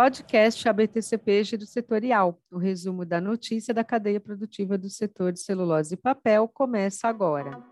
[0.00, 2.40] Podcast ABTCP Giro Setorial.
[2.50, 7.62] O resumo da notícia da cadeia produtiva do setor de celulose e papel começa agora.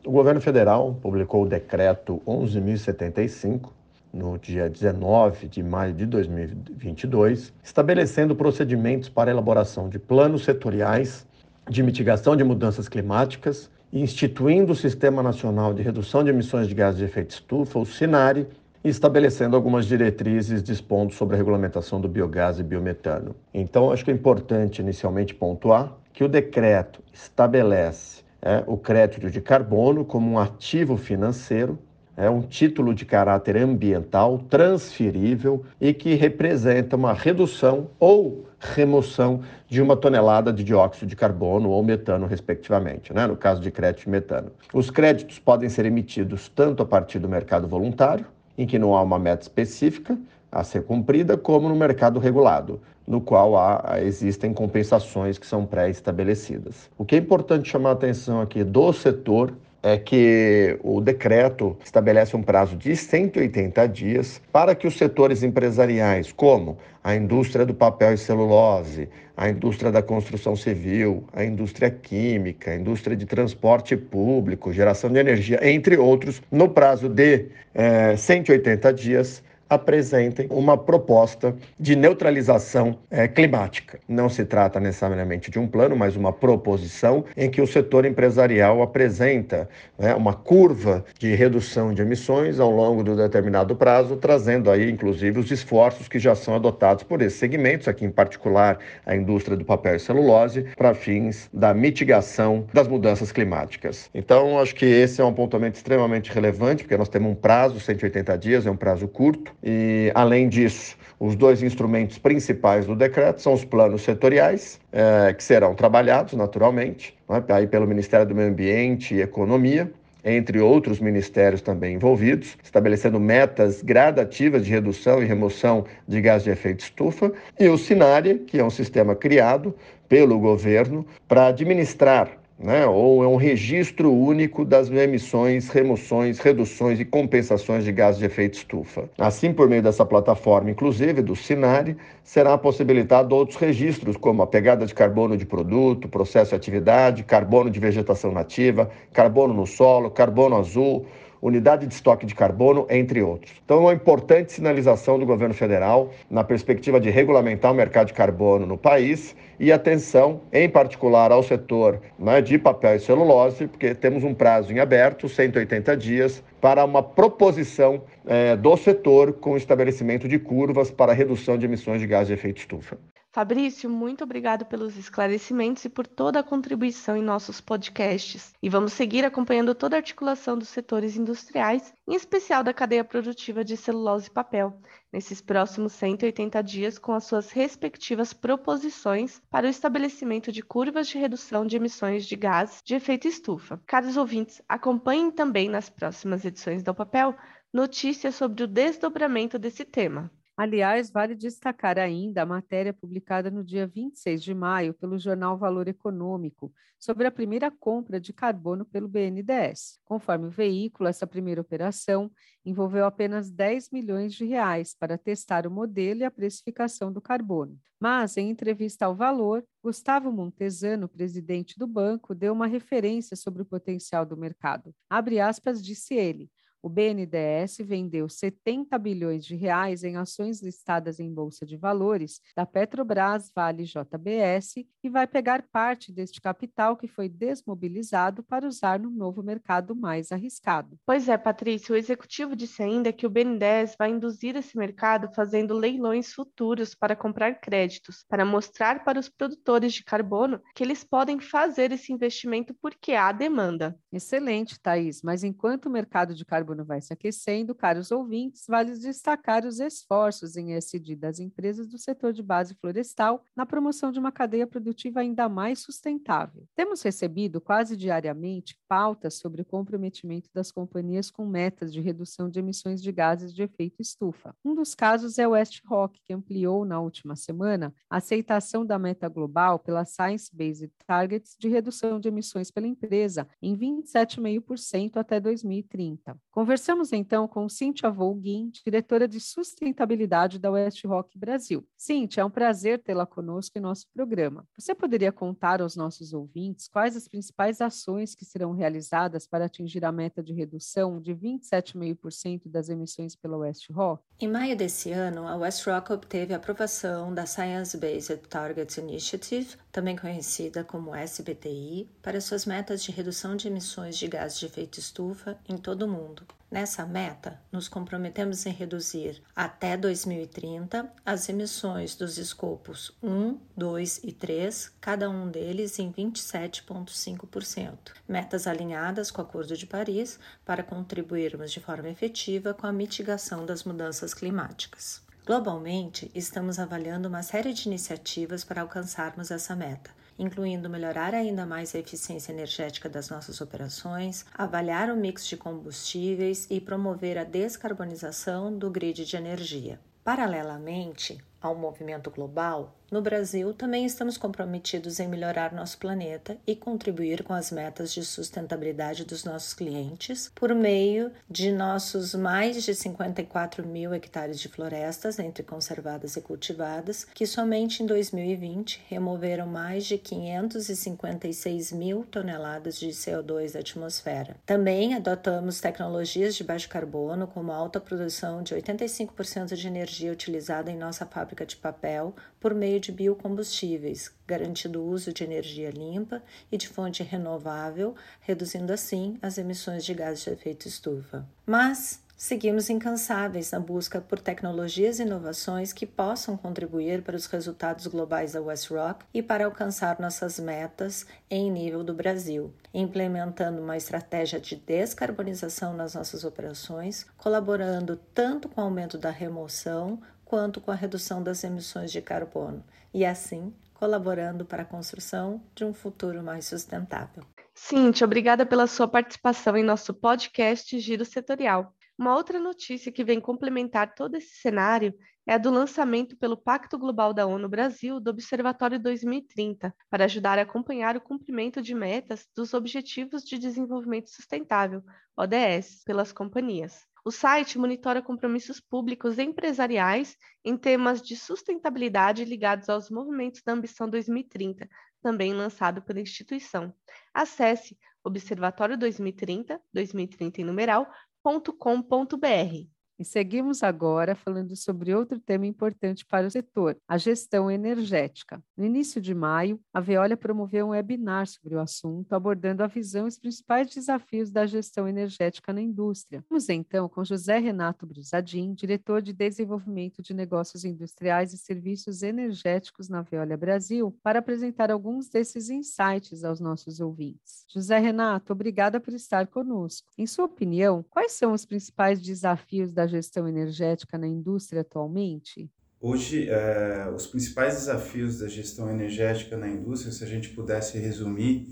[0.03, 3.69] O governo federal publicou o decreto 11.075
[4.11, 11.27] no dia 19 de maio de 2022, estabelecendo procedimentos para elaboração de planos setoriais
[11.69, 16.99] de mitigação de mudanças climáticas instituindo o Sistema Nacional de Redução de Emissões de Gases
[16.99, 18.47] de Efeito Estufa, o SINARE,
[18.83, 23.35] e estabelecendo algumas diretrizes dispondo sobre a regulamentação do biogás e biometano.
[23.53, 29.39] Então, acho que é importante inicialmente pontuar que o decreto estabelece é, o crédito de
[29.39, 31.77] carbono como um ativo financeiro,
[32.17, 39.79] é um título de caráter ambiental transferível e que representa uma redução ou remoção de
[39.79, 43.27] uma tonelada de dióxido de carbono ou metano, respectivamente, né?
[43.27, 44.51] no caso de crédito de metano.
[44.73, 48.25] Os créditos podem ser emitidos tanto a partir do mercado voluntário,
[48.57, 50.17] em que não há uma meta específica,
[50.51, 56.89] a ser cumprida, como no mercado regulado, no qual há, existem compensações que são pré-estabelecidas.
[56.97, 59.53] O que é importante chamar a atenção aqui do setor
[59.83, 66.31] é que o decreto estabelece um prazo de 180 dias para que os setores empresariais,
[66.31, 69.07] como a indústria do papel e celulose,
[69.37, 75.19] a indústria da construção civil, a indústria química, a indústria de transporte público, geração de
[75.19, 83.27] energia, entre outros, no prazo de eh, 180 dias, apresentem uma proposta de neutralização é,
[83.27, 83.99] climática.
[84.07, 88.81] Não se trata necessariamente de um plano, mas uma proposição em que o setor empresarial
[88.81, 94.89] apresenta né, uma curva de redução de emissões ao longo do determinado prazo, trazendo aí,
[94.89, 99.57] inclusive, os esforços que já são adotados por esses segmentos, aqui em particular a indústria
[99.57, 104.09] do papel e celulose, para fins da mitigação das mudanças climáticas.
[104.13, 108.37] Então, acho que esse é um apontamento extremamente relevante, porque nós temos um prazo, 180
[108.37, 113.51] dias, é um prazo curto, e, além disso, os dois instrumentos principais do decreto são
[113.51, 119.13] os planos setoriais, é, que serão trabalhados naturalmente, né, aí pelo Ministério do Meio Ambiente
[119.13, 119.91] e Economia,
[120.23, 126.49] entre outros ministérios também envolvidos, estabelecendo metas gradativas de redução e remoção de gás de
[126.49, 129.75] efeito estufa, e o SINARE, que é um sistema criado
[130.07, 132.85] pelo governo para administrar né?
[132.87, 138.55] ou é um registro único das emissões, remoções, reduções e compensações de gases de efeito
[138.55, 139.09] estufa.
[139.17, 144.85] Assim, por meio dessa plataforma, inclusive do SINARE, será possibilitado outros registros, como a pegada
[144.85, 150.57] de carbono de produto, processo de atividade, carbono de vegetação nativa, carbono no solo, carbono
[150.57, 151.05] azul,
[151.41, 153.53] unidade de estoque de carbono, entre outros.
[153.63, 158.13] Então, é uma importante sinalização do governo federal na perspectiva de regulamentar o mercado de
[158.13, 163.95] carbono no país e atenção, em particular, ao setor né, de papel e celulose, porque
[163.95, 170.27] temos um prazo em aberto, 180 dias, para uma proposição eh, do setor com estabelecimento
[170.27, 172.97] de curvas para redução de emissões de gás de efeito estufa.
[173.37, 178.51] Fabrício, muito obrigado pelos esclarecimentos e por toda a contribuição em nossos podcasts.
[178.63, 183.63] E vamos seguir acompanhando toda a articulação dos setores industriais, em especial da cadeia produtiva
[183.63, 184.81] de celulose e papel,
[185.13, 191.19] nesses próximos 180 dias, com as suas respectivas proposições para o estabelecimento de curvas de
[191.19, 193.79] redução de emissões de gás de efeito estufa.
[193.85, 197.35] Caros ouvintes, acompanhem também nas próximas edições do Papel
[197.71, 200.31] notícias sobre o desdobramento desse tema.
[200.59, 205.87] Aliás, vale destacar ainda a matéria publicada no dia 26 de maio pelo jornal Valor
[205.87, 209.99] Econômico sobre a primeira compra de carbono pelo BNDES.
[210.03, 212.31] Conforme o veículo, essa primeira operação
[212.65, 217.77] envolveu apenas 10 milhões de reais para testar o modelo e a precificação do carbono.
[217.99, 223.65] Mas, em entrevista ao Valor, Gustavo Montesano, presidente do banco, deu uma referência sobre o
[223.65, 224.91] potencial do mercado.
[225.07, 226.49] Abre aspas, disse ele
[226.81, 232.65] o BNDES vendeu 70 bilhões de reais em ações listadas em bolsa de valores da
[232.65, 239.09] Petrobras, Vale JBS e vai pegar parte deste capital que foi desmobilizado para usar no
[239.09, 240.97] novo mercado mais arriscado.
[241.05, 245.73] Pois é, Patrícia, o executivo disse ainda que o BNDES vai induzir esse mercado fazendo
[245.73, 251.39] leilões futuros para comprar créditos, para mostrar para os produtores de carbono que eles podem
[251.39, 253.97] fazer esse investimento porque há demanda.
[254.11, 258.91] Excelente, Thaís, mas enquanto o mercado de carbono carbono vai se aquecendo, caros ouvintes, vale
[258.97, 264.19] destacar os esforços em SD das empresas do setor de base florestal na promoção de
[264.19, 266.65] uma cadeia produtiva ainda mais sustentável.
[266.75, 272.59] Temos recebido quase diariamente pautas sobre o comprometimento das companhias com metas de redução de
[272.59, 274.53] emissões de gases de efeito estufa.
[274.65, 278.99] Um dos casos é o West Rock, que ampliou na última semana a aceitação da
[278.99, 285.39] meta global pela Science Based Targets de redução de emissões pela empresa em 27,5% até
[285.39, 286.37] 2030.
[286.57, 291.87] Conversamos então com Cíntia Volguin, diretora de sustentabilidade da West Rock Brasil.
[291.95, 294.65] Cíntia, é um prazer tê-la conosco em nosso programa.
[294.75, 300.03] Você poderia contar aos nossos ouvintes quais as principais ações que serão realizadas para atingir
[300.03, 304.23] a meta de redução de 27,5% das emissões pela West Rock?
[304.39, 309.75] Em maio desse ano, a West Rock obteve a aprovação da Science Based Targets Initiative,
[309.91, 314.99] também conhecida como SBTI, para suas metas de redução de emissões de gases de efeito
[314.99, 316.46] estufa em todo o mundo.
[316.69, 324.33] Nessa meta, nos comprometemos em reduzir até 2030 as emissões dos escopos 1, 2 e
[324.33, 328.11] 3, cada um deles em 27,5%.
[328.27, 333.65] Metas alinhadas com o Acordo de Paris para contribuirmos de forma efetiva com a mitigação
[333.65, 335.21] das mudanças climáticas.
[335.45, 341.93] Globalmente, estamos avaliando uma série de iniciativas para alcançarmos essa meta incluindo melhorar ainda mais
[341.93, 348.77] a eficiência energética das nossas operações, avaliar o mix de combustíveis e promover a descarbonização
[348.77, 349.99] do grid de energia.
[350.23, 357.41] Paralelamente ao movimento global, no Brasil, também estamos comprometidos em melhorar nosso planeta e contribuir
[357.41, 363.87] com as metas de sustentabilidade dos nossos clientes por meio de nossos mais de 54
[363.87, 370.17] mil hectares de florestas, entre conservadas e cultivadas, que somente em 2020 removeram mais de
[370.17, 374.57] 556 mil toneladas de CO2 da atmosfera.
[374.65, 380.97] Também adotamos tecnologias de baixo carbono, como alta produção de 85% de energia utilizada em
[380.97, 386.77] nossa fábrica de papel por meio de biocombustíveis, garantindo o uso de energia limpa e
[386.77, 391.45] de fonte renovável, reduzindo assim as emissões de gases de efeito estufa.
[391.65, 398.05] Mas seguimos incansáveis na busca por tecnologias e inovações que possam contribuir para os resultados
[398.05, 403.97] globais da West Rock e para alcançar nossas metas em nível do Brasil, implementando uma
[403.97, 410.91] estratégia de descarbonização nas nossas operações, colaborando tanto com o aumento da remoção quanto com
[410.91, 416.41] a redução das emissões de carbono e, assim, colaborando para a construção de um futuro
[416.41, 417.43] mais sustentável.
[417.75, 421.93] Cintia, obrigada pela sua participação em nosso podcast Giro Setorial.
[422.17, 425.13] Uma outra notícia que vem complementar todo esse cenário
[425.45, 430.57] é a do lançamento pelo Pacto Global da ONU Brasil do Observatório 2030, para ajudar
[430.57, 435.03] a acompanhar o cumprimento de metas dos Objetivos de Desenvolvimento Sustentável,
[435.37, 437.05] ODS, pelas companhias.
[437.27, 443.73] O site monitora compromissos públicos e empresariais em temas de sustentabilidade ligados aos movimentos da
[443.73, 444.89] Ambição 2030,
[445.21, 446.95] também lançado pela instituição.
[447.33, 452.96] Acesse observatório 2030, 2030 em numeral.com.br.
[453.19, 458.61] E seguimos agora falando sobre outro tema importante para o setor, a gestão energética.
[458.77, 463.25] No início de maio, a Veolia promoveu um webinar sobre o assunto, abordando a visão
[463.25, 466.45] e os principais desafios da gestão energética na indústria.
[466.47, 473.09] Vamos então com José Renato Brusadin, diretor de Desenvolvimento de Negócios Industriais e Serviços Energéticos
[473.09, 477.65] na Veolia Brasil, para apresentar alguns desses insights aos nossos ouvintes.
[477.67, 480.11] José Renato, obrigada por estar conosco.
[480.15, 485.69] Em sua opinião, quais são os principais desafios da gestão energética na indústria atualmente?
[485.99, 491.67] Hoje, é, os principais desafios da gestão energética na indústria, se a gente pudesse resumir,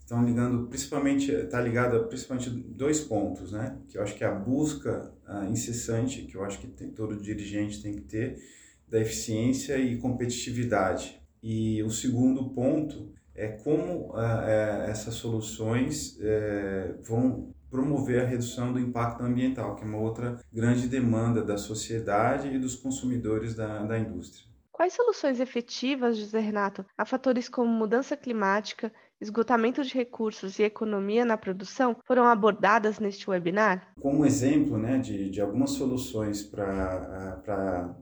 [0.00, 3.78] estão ligando principalmente, está ligado a principalmente dois pontos, né?
[3.88, 5.12] Que eu acho que é a busca
[5.48, 8.42] incessante, que eu acho que tem, todo dirigente tem que ter,
[8.88, 11.20] da eficiência e competitividade.
[11.40, 18.80] E o segundo ponto é como é, essas soluções é, vão promover a redução do
[18.80, 23.98] impacto ambiental, que é uma outra grande demanda da sociedade e dos consumidores da, da
[23.98, 24.50] indústria.
[24.72, 31.24] Quais soluções efetivas, José Renato, a fatores como mudança climática, esgotamento de recursos e economia
[31.24, 33.92] na produção foram abordadas neste webinar?
[34.00, 37.94] Como exemplo né, de, de algumas soluções para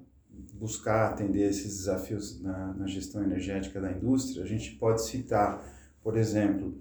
[0.55, 5.61] buscar atender esses desafios na, na gestão energética da indústria, a gente pode citar,
[6.01, 6.81] por exemplo,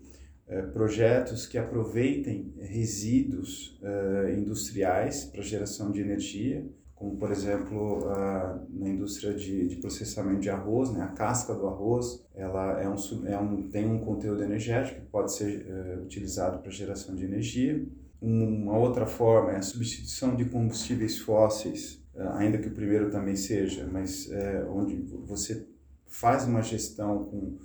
[0.71, 8.09] projetos que aproveitem resíduos uh, industriais para geração de energia, como por exemplo
[8.69, 12.95] na indústria de, processamento de arroz, né, a casca do arroz, ela é um,
[13.27, 17.85] é um, tem um conteúdo energético que pode ser uh, utilizado para geração de energia.
[18.19, 23.87] Uma outra forma é a substituição de combustíveis fósseis, ainda que o primeiro também seja,
[23.91, 24.27] mas
[24.73, 24.95] onde
[25.27, 25.67] você
[26.07, 27.57] faz uma gestão com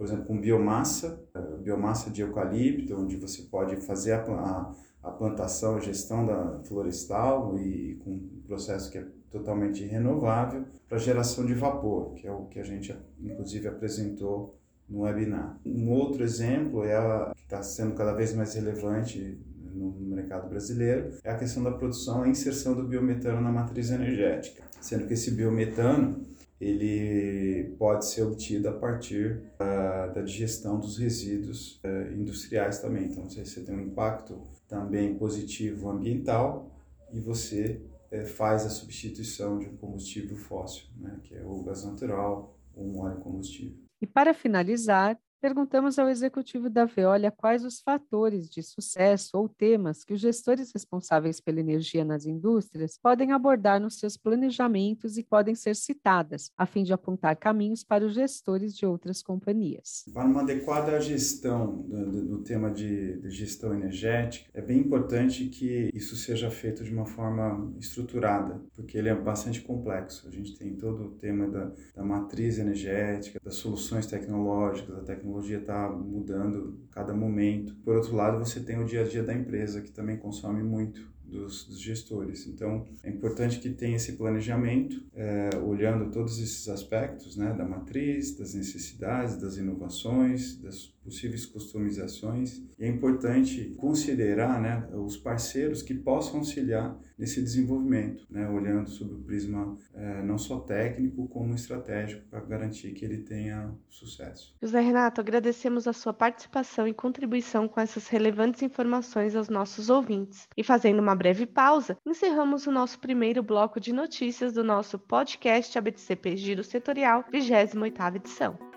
[0.00, 5.76] por exemplo, com biomassa, eh, biomassa de eucalipto, onde você pode fazer a, a plantação,
[5.76, 11.52] a gestão da florestal e com um processo que é totalmente renovável para geração de
[11.52, 15.60] vapor, que é o que a gente inclusive apresentou no webinar.
[15.66, 19.38] Um outro exemplo é a, que está sendo cada vez mais relevante
[19.74, 24.62] no mercado brasileiro é a questão da produção e inserção do biometano na matriz energética,
[24.80, 26.24] sendo que esse biometano
[26.60, 33.06] ele pode ser obtido a partir uh, da digestão dos resíduos uh, industriais também.
[33.06, 34.38] Então, você tem um impacto
[34.68, 36.70] também positivo ambiental
[37.10, 37.80] e você
[38.12, 42.84] uh, faz a substituição de um combustível fóssil, né, que é o gás natural ou
[42.84, 43.78] um óleo combustível.
[44.02, 50.04] E para finalizar, Perguntamos ao executivo da Veolia quais os fatores de sucesso ou temas
[50.04, 55.54] que os gestores responsáveis pela energia nas indústrias podem abordar nos seus planejamentos e podem
[55.54, 60.04] ser citadas, a fim de apontar caminhos para os gestores de outras companhias.
[60.12, 66.50] Para uma adequada gestão do tema de gestão energética, é bem importante que isso seja
[66.50, 70.28] feito de uma forma estruturada, porque ele é bastante complexo.
[70.28, 75.29] A gente tem todo o tema da, da matriz energética, das soluções tecnológicas, da tecnologia
[75.30, 77.74] tecnologia está mudando cada momento.
[77.84, 81.08] Por outro lado, você tem o dia a dia da empresa, que também consome muito
[81.24, 82.46] dos, dos gestores.
[82.46, 88.36] Então, é importante que tenha esse planejamento, é, olhando todos esses aspectos, né, da matriz,
[88.36, 92.62] das necessidades, das inovações, das possíveis customizações.
[92.78, 99.12] E é importante considerar né, os parceiros que possam auxiliar nesse desenvolvimento, né, olhando sob
[99.12, 104.54] o prisma é, não só técnico, como estratégico, para garantir que ele tenha sucesso.
[104.62, 110.48] José Renato, agradecemos a sua participação e contribuição com essas relevantes informações aos nossos ouvintes.
[110.56, 115.76] E fazendo uma breve pausa, encerramos o nosso primeiro bloco de notícias do nosso podcast
[115.76, 118.69] ABTCP Giro Setorial, 28ª edição.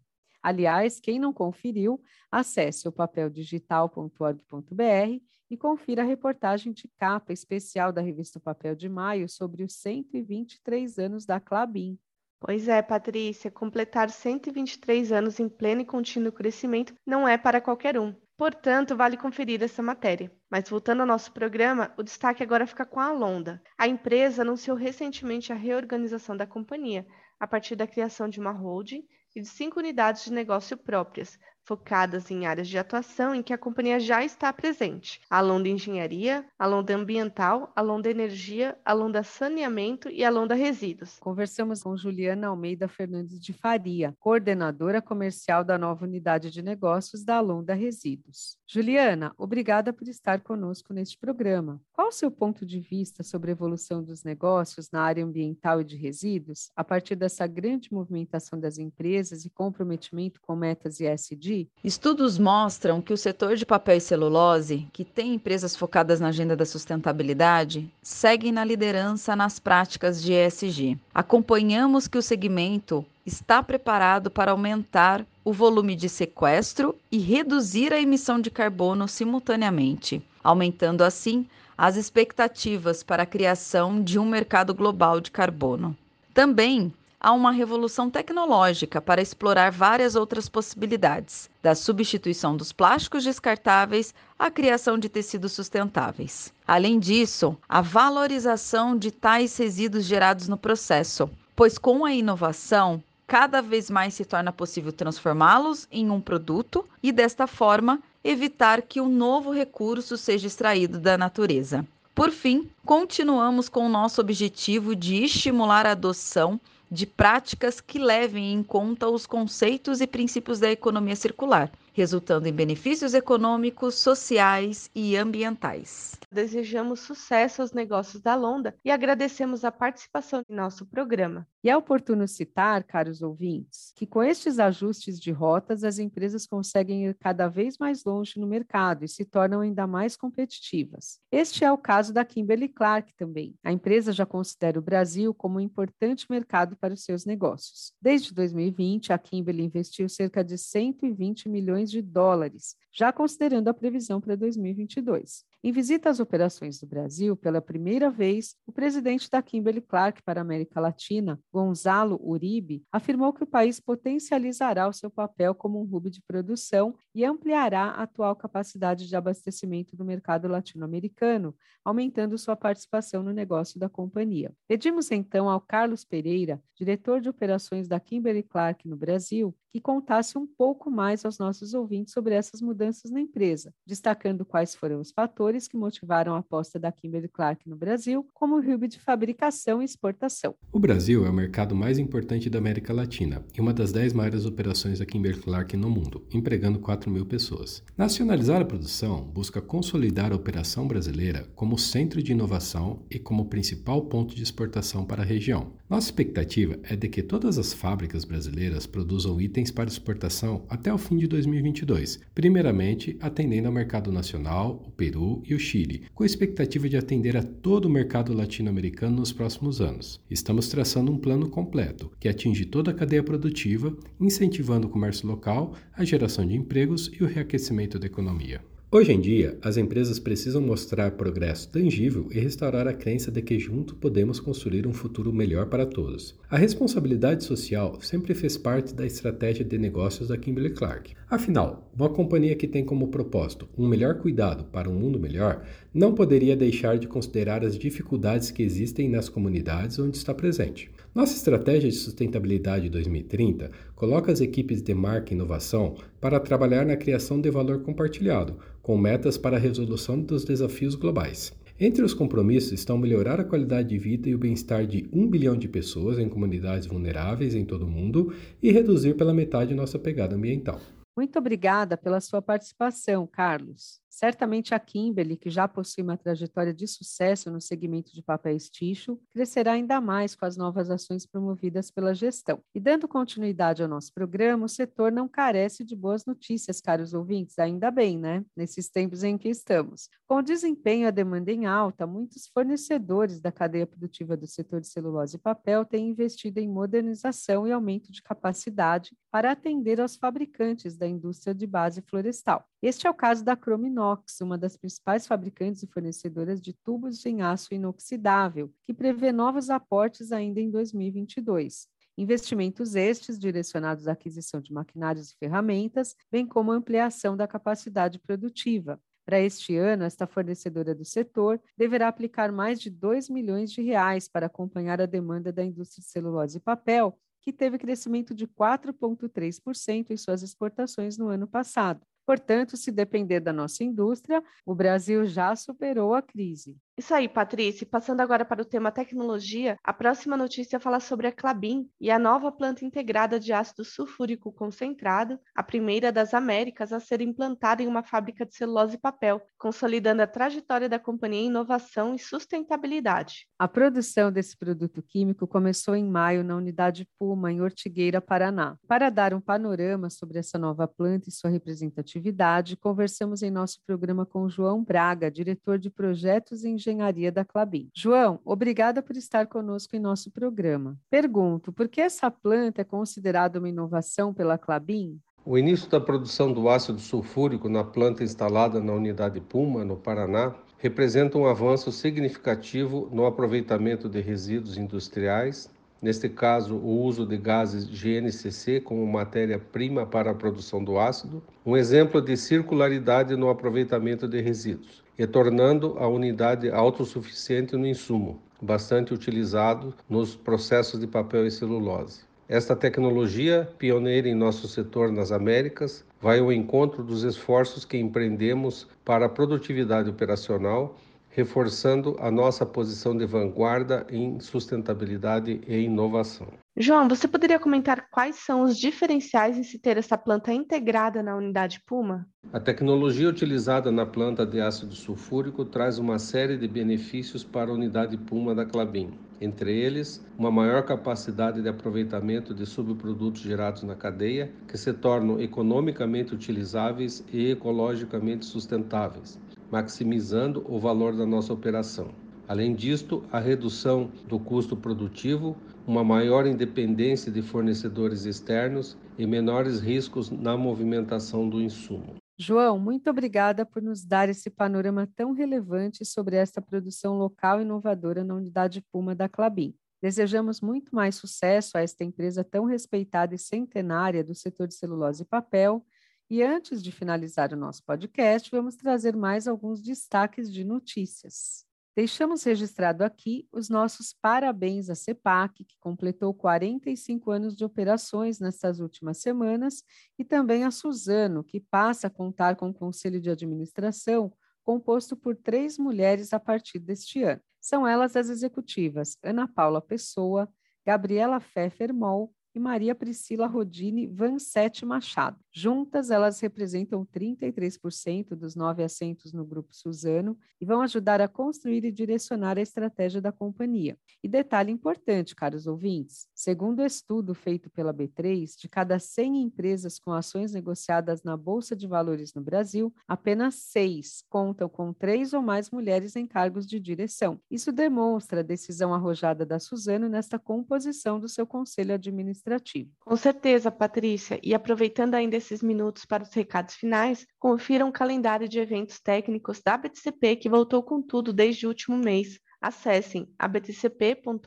[0.47, 2.01] Aliás, quem não conferiu,
[2.31, 9.27] acesse o papeldigital.org.br e confira a reportagem de capa especial da revista Papel de Maio
[9.27, 11.99] sobre os 123 anos da Clabin.
[12.39, 17.99] Pois é, Patrícia, completar 123 anos em pleno e contínuo crescimento não é para qualquer
[17.99, 18.15] um.
[18.37, 20.31] Portanto, vale conferir essa matéria.
[20.49, 23.61] Mas voltando ao nosso programa, o destaque agora fica com a Londa.
[23.77, 27.05] A empresa anunciou recentemente a reorganização da companhia,
[27.37, 29.05] a partir da criação de uma holding
[29.37, 33.57] e de cinco unidades de negócio próprias, focadas em áreas de atuação em que a
[33.57, 39.21] companhia já está presente: a Londa Engenharia, a Londa Ambiental, a Londa Energia, a Londa
[39.21, 41.19] Saneamento e a Londa Resíduos.
[41.19, 47.41] Conversamos com Juliana Almeida Fernandes de Faria, coordenadora comercial da nova unidade de negócios da
[47.41, 48.57] Londa Resíduos.
[48.65, 51.81] Juliana, obrigada por estar conosco neste programa.
[51.91, 55.83] Qual o seu ponto de vista sobre a evolução dos negócios na área ambiental e
[55.83, 61.56] de resíduos, a partir dessa grande movimentação das empresas e comprometimento com metas ESG?
[61.83, 66.55] Estudos mostram que o setor de papel e celulose, que tem empresas focadas na agenda
[66.55, 70.99] da sustentabilidade, segue na liderança nas práticas de ESG.
[71.13, 78.01] Acompanhamos que o segmento está preparado para aumentar o volume de sequestro e reduzir a
[78.01, 85.21] emissão de carbono simultaneamente, aumentando assim as expectativas para a criação de um mercado global
[85.21, 85.95] de carbono.
[86.33, 86.91] Também
[87.27, 94.49] há uma revolução tecnológica para explorar várias outras possibilidades, da substituição dos plásticos descartáveis à
[94.49, 96.53] criação de tecidos sustentáveis.
[96.65, 103.61] Além disso, a valorização de tais resíduos gerados no processo, pois com a inovação, cada
[103.61, 109.09] vez mais se torna possível transformá-los em um produto e, desta forma, evitar que um
[109.09, 111.85] novo recurso seja extraído da natureza.
[112.15, 116.57] Por fim, continuamos com o nosso objetivo de estimular a adoção
[116.89, 122.53] de práticas que levem em conta os conceitos e princípios da economia circular, resultando em
[122.53, 126.15] benefícios econômicos, sociais e ambientais.
[126.31, 131.47] Desejamos sucesso aos negócios da Londa e agradecemos a participação em nosso programa.
[131.63, 137.07] E é oportuno citar, caros ouvintes, que com estes ajustes de rotas, as empresas conseguem
[137.07, 141.19] ir cada vez mais longe no mercado e se tornam ainda mais competitivas.
[141.31, 143.55] Este é o caso da Kimberly Clark também.
[143.63, 147.91] A empresa já considera o Brasil como um importante mercado para os seus negócios.
[147.99, 154.19] Desde 2020, a Kimberly investiu cerca de 120 milhões de dólares, já considerando a previsão
[154.19, 155.45] para 2022.
[155.63, 160.39] Em visita às operações do Brasil, pela primeira vez, o presidente da Kimberly Clark para
[160.39, 165.95] a América Latina, Gonzalo Uribe, afirmou que o país potencializará o seu papel como um
[165.95, 172.55] hub de produção e ampliará a atual capacidade de abastecimento do mercado latino-americano, aumentando sua
[172.55, 174.53] participação no negócio da companhia.
[174.67, 180.39] Pedimos então ao Carlos Pereira, diretor de operações da Kimberly Clark no Brasil, que contasse
[180.39, 185.11] um pouco mais aos nossos ouvintes sobre essas mudanças na empresa, destacando quais foram os
[185.11, 189.85] fatores que motivaram a aposta da Kimberly Clark no Brasil como hub de fabricação e
[189.85, 190.55] exportação.
[190.71, 194.47] O Brasil é o mercado mais importante da América Latina e uma das dez maiores
[194.47, 197.83] operações da Kimberly Clark no mundo, empregando 4 mil pessoas.
[197.95, 204.01] Nacionalizar a produção busca consolidar a operação brasileira como centro de inovação e como principal
[204.01, 205.73] ponto de exportação para a região.
[205.87, 210.97] Nossa expectativa é de que todas as fábricas brasileiras produzam itens para exportação até o
[210.97, 216.25] fim de 2022, primeiramente atendendo ao mercado nacional, o Peru e o Chile, com a
[216.25, 220.19] expectativa de atender a todo o mercado latino-americano nos próximos anos.
[220.29, 225.75] Estamos traçando um plano completo que atinge toda a cadeia produtiva, incentivando o comércio local,
[225.93, 228.61] a geração de empregos e o reaquecimento da economia.
[228.89, 233.59] Hoje em dia, as empresas precisam mostrar progresso tangível e restaurar a crença de que
[233.59, 236.39] junto podemos construir um futuro melhor para todos.
[236.49, 241.13] A responsabilidade social sempre fez parte da estratégia de negócios da Kimberly Clark.
[241.29, 246.15] Afinal, uma companhia que tem como propósito um melhor cuidado para um mundo melhor não
[246.15, 250.89] poderia deixar de considerar as dificuldades que existem nas comunidades onde está presente.
[251.17, 256.95] Nossa estratégia de sustentabilidade 2030 coloca as equipes de marca e inovação para trabalhar na
[256.95, 261.51] criação de valor compartilhado, com metas para a resolução dos desafios globais.
[261.79, 265.57] Entre os compromissos estão melhorar a qualidade de vida e o bem-estar de um bilhão
[265.57, 270.35] de pessoas em comunidades vulneráveis em todo o mundo e reduzir pela metade nossa pegada
[270.35, 270.79] ambiental.
[271.17, 273.99] Muito obrigada pela sua participação, Carlos.
[274.17, 279.19] Certamente a Kimberly, que já possui uma trajetória de sucesso no segmento de papéis tixo,
[279.29, 282.59] crescerá ainda mais com as novas ações promovidas pela gestão.
[282.73, 287.59] E dando continuidade ao nosso programa, o setor não carece de boas notícias, caros ouvintes,
[287.59, 288.43] ainda bem, né?
[288.55, 290.09] Nesses tempos em que estamos.
[290.27, 294.81] Com o desempenho e a demanda em alta, muitos fornecedores da cadeia produtiva do setor
[294.81, 300.15] de celulose e papel têm investido em modernização e aumento de capacidade para atender aos
[300.15, 302.67] fabricantes da indústria de base florestal.
[302.81, 307.25] Este é o caso da Chrominox Inox, uma das principais fabricantes e fornecedoras de tubos
[307.25, 311.87] em aço inoxidável, que prevê novos aportes ainda em 2022.
[312.17, 318.99] Investimentos estes direcionados à aquisição de maquinários e ferramentas, bem como ampliação da capacidade produtiva.
[319.25, 324.27] Para este ano, esta fornecedora do setor deverá aplicar mais de 2 milhões de reais
[324.27, 330.11] para acompanhar a demanda da indústria de celulose e papel, que teve crescimento de 4,3%
[330.11, 332.01] em suas exportações no ano passado.
[332.27, 336.77] Portanto, se depender da nossa indústria, o Brasil já superou a crise.
[336.97, 337.85] Isso aí, Patrícia.
[337.85, 342.17] Passando agora para o tema tecnologia, a próxima notícia fala sobre a Clabin e a
[342.17, 347.87] nova planta integrada de ácido sulfúrico concentrado, a primeira das Américas a ser implantada em
[347.87, 353.47] uma fábrica de celulose e papel, consolidando a trajetória da companhia em inovação e sustentabilidade.
[353.59, 358.75] A produção desse produto químico começou em maio na unidade Puma, em Ortigueira, Paraná.
[358.87, 364.25] Para dar um panorama sobre essa nova planta e sua representatividade, conversamos em nosso programa
[364.25, 366.86] com João Braga, diretor de projetos e Engenharia
[367.33, 367.89] da Clabin.
[367.93, 370.97] João, obrigada por estar conosco em nosso programa.
[371.09, 375.19] Pergunto, por que essa planta é considerada uma inovação pela Clabin?
[375.45, 380.55] O início da produção do ácido sulfúrico na planta instalada na unidade Puma, no Paraná,
[380.77, 385.69] representa um avanço significativo no aproveitamento de resíduos industriais,
[386.01, 391.75] neste caso, o uso de gases GNCC como matéria-prima para a produção do ácido, um
[391.75, 399.13] exemplo de circularidade no aproveitamento de resíduos e tornando a unidade autossuficiente no insumo, bastante
[399.13, 402.21] utilizado nos processos de papel e celulose.
[402.49, 408.87] Esta tecnologia, pioneira em nosso setor nas Américas, vai ao encontro dos esforços que empreendemos
[409.03, 410.95] para a produtividade operacional,
[411.29, 416.47] reforçando a nossa posição de vanguarda em sustentabilidade e inovação.
[416.79, 421.35] João, você poderia comentar quais são os diferenciais em se ter essa planta integrada na
[421.35, 422.27] unidade Puma?
[422.53, 427.73] A tecnologia utilizada na planta de ácido sulfúrico traz uma série de benefícios para a
[427.73, 429.09] unidade Puma da Clabin.
[429.41, 435.41] Entre eles, uma maior capacidade de aproveitamento de subprodutos gerados na cadeia, que se tornam
[435.41, 439.39] economicamente utilizáveis e ecologicamente sustentáveis,
[439.71, 442.09] maximizando o valor da nossa operação.
[442.47, 449.79] Além disto, a redução do custo produtivo, uma maior independência de fornecedores externos e menores
[449.79, 452.17] riscos na movimentação do insumo.
[452.37, 458.23] João, muito obrigada por nos dar esse panorama tão relevante sobre esta produção local inovadora
[458.23, 459.73] na unidade Puma da Clabin.
[460.01, 465.23] Desejamos muito mais sucesso a esta empresa tão respeitada e centenária do setor de celulose
[465.23, 465.83] e papel.
[466.29, 471.66] E antes de finalizar o nosso podcast, vamos trazer mais alguns destaques de notícias.
[471.97, 478.79] Deixamos registrado aqui os nossos parabéns à CEPAC, que completou 45 anos de operações nestas
[478.79, 479.83] últimas semanas,
[480.15, 484.31] e também a Suzano, que passa a contar com o Conselho de Administração
[484.63, 487.41] composto por três mulheres a partir deste ano.
[487.59, 490.47] São elas as executivas Ana Paula Pessoa,
[490.85, 495.39] Gabriela Pfeffermol e Maria Priscila Rodini Vansete Machado.
[495.59, 501.83] Juntas, elas representam 33% dos nove assentos no Grupo Suzano e vão ajudar a construir
[501.83, 503.97] e direcionar a estratégia da companhia.
[504.23, 509.97] E detalhe importante, caros ouvintes: segundo o estudo feito pela B3, de cada 100 empresas
[509.97, 515.41] com ações negociadas na Bolsa de Valores no Brasil, apenas seis contam com três ou
[515.41, 517.41] mais mulheres em cargos de direção.
[517.49, 522.91] Isso demonstra a decisão arrojada da Suzano nesta composição do seu conselho administrativo.
[522.99, 524.39] Com certeza, Patrícia.
[524.43, 529.61] E aproveitando ainda esses minutos para os recados finais, confiram o calendário de eventos técnicos
[529.61, 532.37] da BTCP que voltou com tudo desde o último mês.
[532.59, 534.41] Acessem abtcp.org.br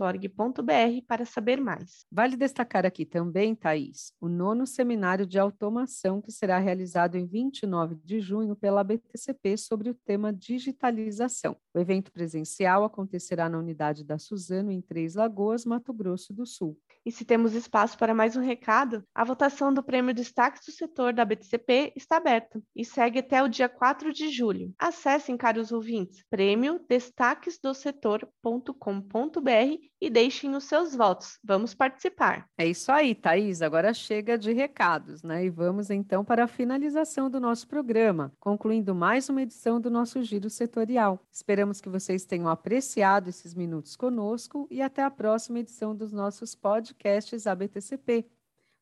[1.06, 2.04] para saber mais.
[2.10, 7.94] Vale destacar aqui também, Thaís, o nono seminário de automação que será realizado em 29
[8.04, 11.56] de junho pela BTCP sobre o tema digitalização.
[11.72, 16.76] O evento presencial acontecerá na unidade da Suzano, em Três Lagoas, Mato Grosso do Sul.
[17.06, 21.12] E se temos espaço para mais um recado, a votação do Prêmio Destaques do Setor
[21.12, 24.74] da BTCP está aberta e segue até o dia 4 de julho.
[24.76, 31.38] Acessem, caros ouvintes, prêmio Destaques do Setor setor.com.br e deixem os seus votos.
[31.44, 32.48] Vamos participar.
[32.56, 33.60] É isso aí, Thaís.
[33.60, 35.44] Agora chega de recados, né?
[35.44, 40.22] E vamos então para a finalização do nosso programa, concluindo mais uma edição do nosso
[40.22, 41.20] Giro Setorial.
[41.30, 46.54] Esperamos que vocês tenham apreciado esses minutos conosco e até a próxima edição dos nossos
[46.54, 48.26] podcasts ABTCP.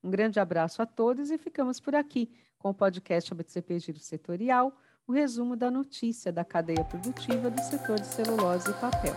[0.02, 4.72] Um grande abraço a todos e ficamos por aqui com o podcast ABTCP Giro Setorial
[5.08, 9.14] o resumo da notícia da cadeia produtiva do setor de celulose e papel.